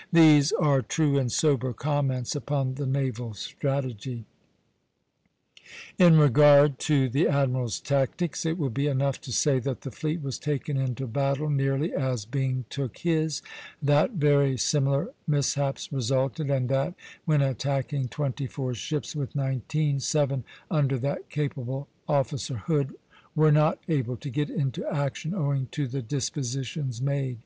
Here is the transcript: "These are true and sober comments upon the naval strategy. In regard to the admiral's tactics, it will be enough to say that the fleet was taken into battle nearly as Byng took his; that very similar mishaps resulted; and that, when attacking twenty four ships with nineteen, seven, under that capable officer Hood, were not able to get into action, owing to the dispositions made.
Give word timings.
"These 0.12 0.52
are 0.52 0.82
true 0.82 1.16
and 1.16 1.32
sober 1.32 1.72
comments 1.72 2.36
upon 2.36 2.74
the 2.74 2.84
naval 2.86 3.32
strategy. 3.32 4.26
In 5.96 6.18
regard 6.18 6.78
to 6.80 7.08
the 7.08 7.26
admiral's 7.26 7.80
tactics, 7.80 8.44
it 8.44 8.58
will 8.58 8.68
be 8.68 8.88
enough 8.88 9.22
to 9.22 9.32
say 9.32 9.58
that 9.60 9.80
the 9.80 9.90
fleet 9.90 10.20
was 10.20 10.38
taken 10.38 10.76
into 10.76 11.06
battle 11.06 11.48
nearly 11.48 11.94
as 11.94 12.26
Byng 12.26 12.66
took 12.68 12.98
his; 12.98 13.40
that 13.80 14.10
very 14.10 14.58
similar 14.58 15.14
mishaps 15.26 15.90
resulted; 15.90 16.50
and 16.50 16.68
that, 16.68 16.92
when 17.24 17.40
attacking 17.40 18.08
twenty 18.08 18.46
four 18.46 18.74
ships 18.74 19.16
with 19.16 19.34
nineteen, 19.34 19.98
seven, 19.98 20.44
under 20.70 20.98
that 20.98 21.30
capable 21.30 21.88
officer 22.06 22.58
Hood, 22.58 22.96
were 23.34 23.50
not 23.50 23.78
able 23.88 24.18
to 24.18 24.28
get 24.28 24.50
into 24.50 24.86
action, 24.92 25.32
owing 25.34 25.68
to 25.70 25.88
the 25.88 26.02
dispositions 26.02 27.00
made. 27.00 27.38